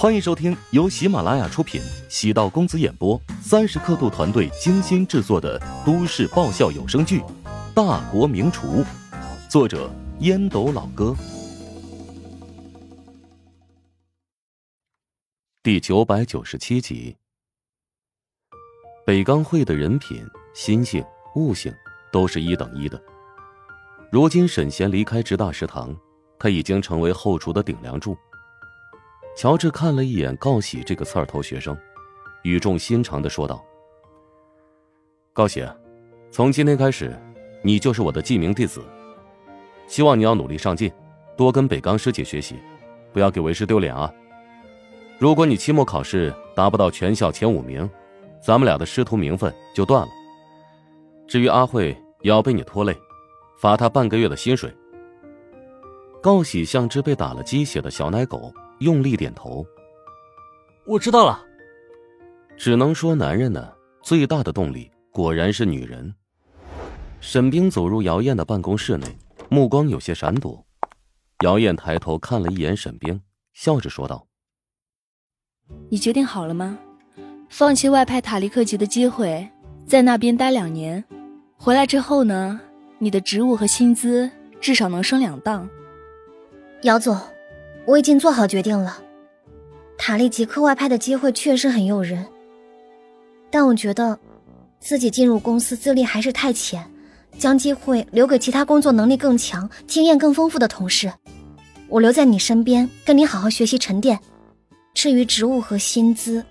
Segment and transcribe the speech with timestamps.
[0.00, 7.20] 欢迎收听由喜马拉雅出品、喜道公子演播、三十刻度团队精心制作的都市爆笑有声剧
[7.74, 8.66] 《大国名厨》，
[9.50, 9.90] 作者
[10.20, 11.14] 烟斗老哥，
[15.62, 17.14] 第九百九十七集。
[19.04, 21.04] 北钢会的人品、心性、
[21.34, 21.70] 悟性
[22.10, 22.98] 都是一等一的。
[24.10, 25.94] 如今沈贤离开职大食堂，
[26.38, 28.16] 他已经成为后厨的顶梁柱。
[29.40, 31.74] 乔治看了一眼告喜这个刺儿头学生，
[32.42, 33.64] 语重心长的说道
[35.32, 35.66] ：“高喜，
[36.30, 37.18] 从今天开始，
[37.62, 38.84] 你就是我的记名弟子。
[39.86, 40.92] 希望你要努力上进，
[41.38, 42.56] 多跟北刚师姐学习，
[43.14, 44.12] 不要给为师丢脸啊！
[45.18, 47.88] 如果你期末考试达不到全校前五名，
[48.42, 50.08] 咱们俩的师徒名分就断了。
[51.26, 52.94] 至于阿慧，也要被你拖累，
[53.58, 54.70] 罚他半个月的薪水。”
[56.22, 58.52] 高喜像只被打了鸡血的小奶狗。
[58.80, 59.64] 用力点头，
[60.86, 61.44] 我知道了。
[62.56, 63.70] 只能说男人呢，
[64.02, 66.14] 最大的动力果然是女人。
[67.20, 69.06] 沈冰走入姚燕的办公室内，
[69.50, 70.64] 目光有些闪躲。
[71.44, 73.20] 姚燕抬头看了一眼沈冰，
[73.52, 74.26] 笑着说道
[75.90, 76.78] ：“你决定好了吗？
[77.50, 79.46] 放弃外派塔利克级的机会，
[79.86, 81.04] 在那边待两年，
[81.58, 82.58] 回来之后呢，
[82.98, 85.68] 你的职务和薪资至少能升两档。”
[86.84, 87.14] 姚总。
[87.90, 89.02] 我已经做好决定了，
[89.98, 92.24] 塔利吉课外派的机会确实很诱人，
[93.50, 94.16] 但我觉得
[94.78, 96.88] 自己进入公司资历还是太浅，
[97.36, 101.12] 将机会留给其他工作能力更强、经验更丰富的同事。
[101.88, 104.16] 我留在你身边，跟你好好学习沉淀。
[104.94, 106.44] 至于职务和薪资，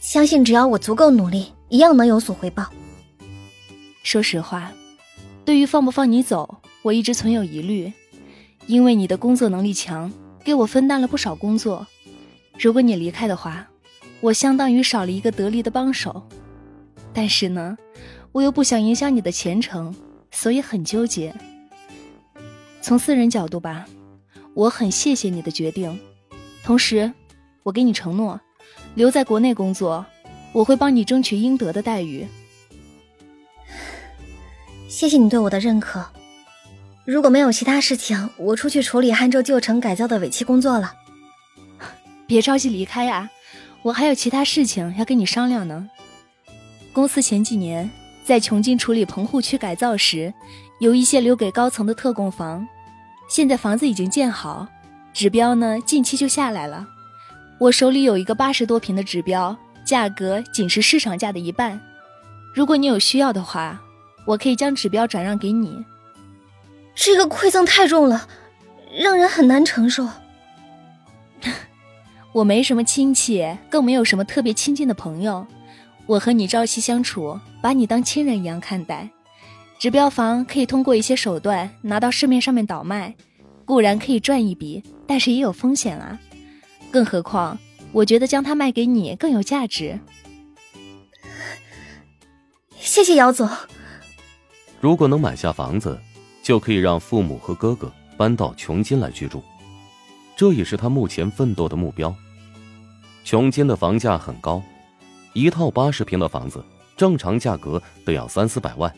[0.00, 2.66] 相信只要我足够努力，一样能有所回报。
[4.02, 4.72] 说实话，
[5.44, 7.92] 对于放不放你走，我一直存有疑虑。
[8.70, 10.12] 因为你的工作能力强，
[10.44, 11.84] 给我分担了不少工作。
[12.56, 13.68] 如果你离开的话，
[14.20, 16.22] 我相当于少了一个得力的帮手。
[17.12, 17.76] 但是呢，
[18.30, 19.92] 我又不想影响你的前程，
[20.30, 21.34] 所以很纠结。
[22.80, 23.86] 从私人角度吧，
[24.54, 25.98] 我很谢谢你的决定。
[26.62, 27.12] 同时，
[27.64, 28.40] 我给你承诺，
[28.94, 30.06] 留在国内工作，
[30.52, 32.24] 我会帮你争取应得的待遇。
[34.86, 36.06] 谢谢你对我的认可。
[37.04, 40.94] 如果没有其他事情，我出去处理汉州旧城改造的尾期工作了。
[42.26, 43.28] 别着急离开呀，
[43.82, 45.88] 我还有其他事情要跟你商量呢。
[46.92, 47.90] 公司前几年
[48.24, 50.32] 在穷尽处理棚户区改造时，
[50.80, 52.66] 有一些留给高层的特供房，
[53.28, 54.68] 现在房子已经建好，
[55.12, 56.86] 指标呢近期就下来了。
[57.58, 61.80] 我手里有一个八十多平的指标，价格仅是市场价的一半。
[62.54, 63.80] 如果你有需要的话，
[64.26, 65.84] 我可以将指标转让给你。
[67.02, 68.28] 这个馈赠太重了，
[68.94, 70.06] 让人很难承受。
[72.32, 75.46] 我没什么亲戚，更没有什么特别亲近的朋友。
[76.04, 79.08] 我和你朝夕相处，把你当亲人一样看待。
[79.78, 83.14] 指标房可以通过一些手段拿到市面上面倒卖，
[83.64, 86.20] 固然可以赚一笔，但是也有风险啊。
[86.90, 87.58] 更何况，
[87.92, 89.98] 我觉得将它卖给你更有价值。
[92.78, 93.48] 谢谢姚总。
[94.82, 95.98] 如果能买下房子。
[96.50, 99.40] 就可以让父母和哥哥搬到琼金来居住，
[100.34, 102.12] 这也是他目前奋斗的目标。
[103.22, 104.60] 琼金的房价很高，
[105.32, 106.60] 一套八十平的房子
[106.96, 108.92] 正常价格得要三四百万，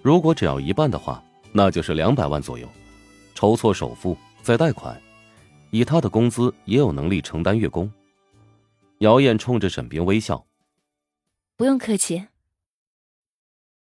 [0.00, 1.20] 如果只要一半的话，
[1.50, 2.68] 那就是两百万左右。
[3.34, 5.02] 筹措首付再贷款，
[5.72, 7.90] 以他的工资也有能力承担月供。
[8.98, 10.46] 姚燕冲着沈冰微笑
[11.58, 12.28] ：“不用客气。”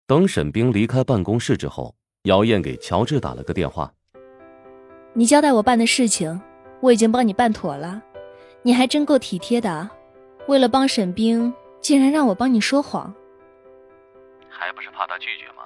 [0.08, 1.94] 等沈冰离开办公室之后。
[2.24, 3.92] 姚燕给乔治打了个电话。
[5.12, 6.40] 你交代我办的事情，
[6.80, 8.00] 我已经帮你办妥了。
[8.62, 9.90] 你还真够体贴的，
[10.46, 13.12] 为了帮沈冰，竟然让我帮你说谎。
[14.48, 15.64] 还不是怕他拒绝吗？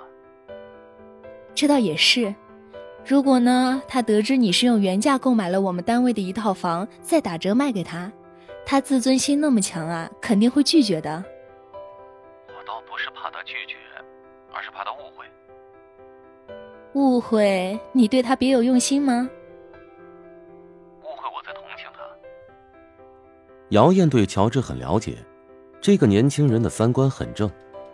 [1.54, 2.34] 这倒也是。
[3.04, 8.10] 如果呢，他得知你是用原价购买了我们单位的一套房，再打折卖给他，
[8.64, 11.22] 他自尊心那么强啊，肯定会拒绝的。
[16.96, 19.28] 误会你对他别有用心吗？
[21.02, 22.00] 误会我在同情他。
[23.68, 25.18] 姚燕对乔治很了解，
[25.78, 27.50] 这个年轻人的三观很正。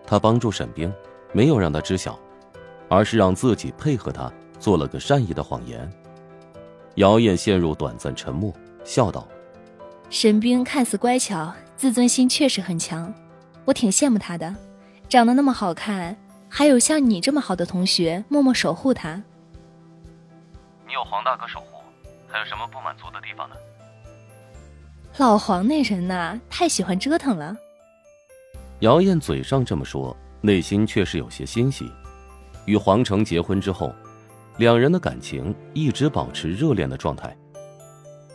[0.06, 0.92] 他帮助沈冰，
[1.32, 2.16] 没有让他知晓，
[2.88, 5.90] 而是让自己配合他做了个善意的谎言。
[6.94, 8.54] 姚燕陷入短暂沉默，
[8.84, 9.26] 笑道
[10.10, 13.12] ：“沈冰看似乖巧，自尊心确实很强，
[13.64, 14.54] 我挺羡慕他的，
[15.08, 16.16] 长得那么好看。”
[16.54, 19.14] 还有像你这么好的同学，默默守护他。
[20.86, 21.78] 你有黄大哥守护，
[22.28, 23.56] 还有什么不满足的地方呢？
[25.16, 27.56] 老黄那人呐，太喜欢折腾了。
[28.80, 31.90] 姚燕嘴上这么说，内心却是有些欣喜。
[32.66, 33.90] 与黄成结婚之后，
[34.58, 37.34] 两人的感情一直保持热恋的状态。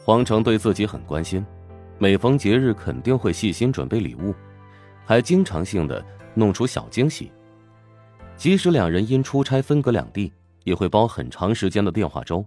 [0.04, 1.46] 黄成对自己很关心，
[2.00, 4.34] 每逢节日肯定会细心准备礼物，
[5.06, 6.04] 还经常性的
[6.34, 7.32] 弄出小惊喜。
[8.38, 10.32] 即使两人因出差分隔两地，
[10.64, 12.46] 也会煲很长时间的电话粥。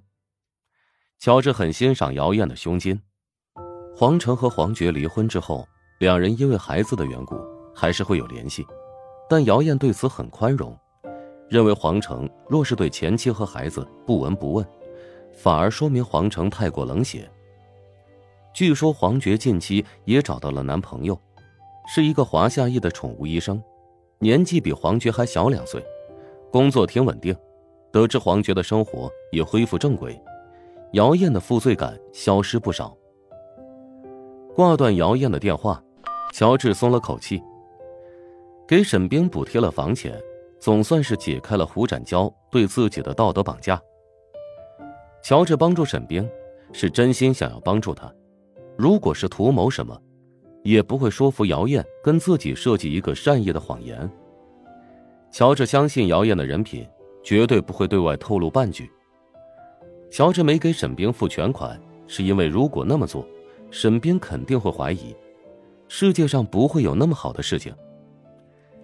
[1.18, 2.98] 乔治很欣赏姚燕的胸襟。
[3.94, 5.66] 黄成和黄觉离婚之后，
[5.98, 7.36] 两人因为孩子的缘故，
[7.74, 8.64] 还是会有联系，
[9.28, 10.78] 但姚燕对此很宽容，
[11.50, 14.66] 认为黄成若是对前妻和孩子不闻不问，
[15.34, 17.28] 反而说明黄成太过冷血。
[18.54, 21.20] 据说黄觉近期也找到了男朋友，
[21.92, 23.62] 是一个华夏裔的宠物医生，
[24.22, 25.82] 年纪比黄觉还小两岁，
[26.52, 27.34] 工作挺稳定。
[27.90, 30.20] 得知黄觉的生活也恢复正轨，
[30.92, 32.94] 姚燕的负罪感消失不少。
[34.54, 35.82] 挂断姚燕的电话，
[36.34, 37.42] 乔治松了口气。
[38.68, 40.20] 给沈冰补贴了房钱，
[40.60, 43.80] 总算是解开了胡展娇对自己的道德绑架。
[45.22, 46.28] 乔治帮助沈冰，
[46.74, 48.12] 是真心想要帮助他。
[48.76, 49.98] 如果是图谋什么，
[50.62, 54.10] 也不会说服姚燕跟自己设计一个善意的谎言。
[55.30, 56.86] 乔治相信姚燕的人品，
[57.22, 58.90] 绝对不会对外透露半句。
[60.10, 63.26] 乔治没给沈冰付全款，是因为如果那么做。
[63.72, 65.14] 沈冰肯定会怀疑，
[65.86, 67.72] 世界上不会有那么好的事情。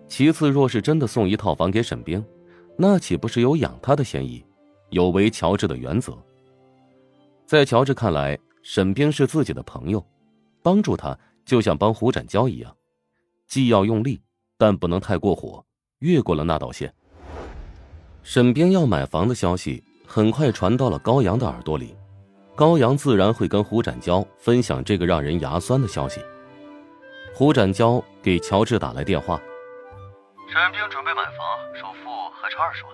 [0.07, 2.25] 其次，若是真的送一套房给沈冰，
[2.77, 4.45] 那岂不是有养他的嫌疑，
[4.91, 6.17] 有违乔治的原则？
[7.47, 10.01] 在乔治看来，沈冰是自己的朋友，
[10.63, 12.77] 帮助他就像帮胡展娇一样，
[13.47, 14.21] 既要用力，
[14.59, 15.65] 但不能太过火，
[16.01, 16.93] 越过了那道线。
[18.25, 21.97] 沈冰要买房的消息很快传到了高阳的耳朵里。
[22.57, 26.21] 高阳自然会跟胡展娇分享这个让人牙酸的消息。
[27.35, 29.39] 胡展娇给乔治打来电话，
[30.49, 31.39] 沈冰准备买房，
[31.79, 32.09] 首付
[32.41, 32.93] 还差二十万，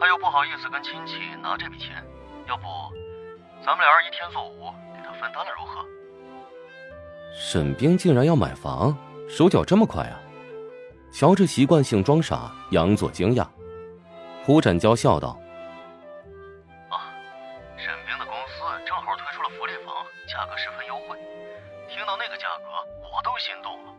[0.00, 2.02] 他又不好意思跟亲戚拿这笔钱，
[2.48, 2.64] 要不，
[3.64, 5.84] 咱们俩人一天做五，给他分担了如何？
[7.32, 8.96] 沈冰竟然要买房，
[9.28, 10.20] 手脚这么快啊！
[11.10, 13.46] 乔治习惯性装傻，佯作惊讶。
[14.44, 15.38] 胡展娇笑道。
[16.90, 17.08] 啊，
[17.76, 19.94] 沈冰的公司正好推出了福利房
[20.28, 21.16] 价格十分优惠，
[21.88, 22.64] 听到那个价格
[23.02, 23.92] 我都心动了。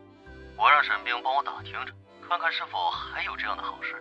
[0.56, 1.92] 我让沈冰帮我打听着，
[2.28, 3.96] 看看是否还有这样的好事。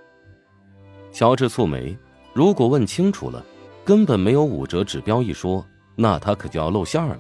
[1.12, 1.98] 乔治蹙眉，
[2.34, 3.44] 如果问清楚了，
[3.84, 5.66] 根本没有五折指标一说，
[5.96, 7.20] 那他可就要露馅了。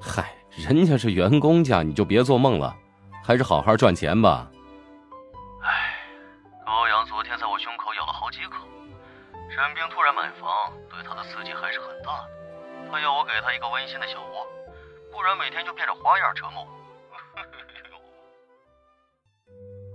[0.00, 2.74] 嗨，人家是员工家，你就别做梦了，
[3.22, 4.50] 还是好好赚钱吧。
[5.60, 5.98] 唉，
[6.64, 8.64] 高阳昨天在我胸口咬了好几口，
[9.50, 12.30] 沈冰突然买房，对他的刺激还是很大的。
[12.90, 14.46] 他要我给他一个温馨的小窝，
[15.10, 16.68] 不然每天就变着花样折磨我。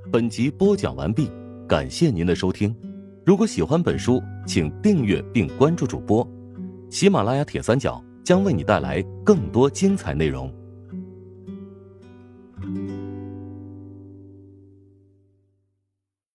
[0.11, 1.31] 本集播讲完毕，
[1.67, 2.75] 感谢您的收听。
[3.25, 6.27] 如果喜欢本书，请订阅并关注主播。
[6.89, 10.54] 喜马拉雅铁三角将为你带来更多精彩内容。